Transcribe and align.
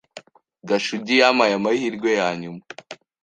Gashugi 0.67 1.15
yampaye 1.21 1.53
amahirwe 1.59 2.09
yanyuma. 2.19 2.61